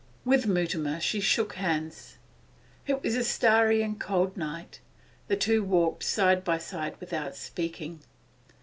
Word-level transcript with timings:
With 0.25 0.47
Mutimer 0.47 0.99
she 0.99 1.19
shook 1.19 1.53
hands. 1.53 2.17
It 2.87 3.03
was 3.03 3.13
a 3.13 3.23
starry 3.23 3.83
and 3.83 3.99
cold 3.99 4.35
night. 4.35 4.79
The 5.27 5.37
two 5.37 5.63
walked 5.63 6.01
side 6.05 6.43
by 6.43 6.57
side 6.57 6.95
without 6.99 7.35
speaking. 7.35 7.99